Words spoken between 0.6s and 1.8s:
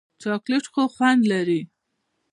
خوږ خوند لري.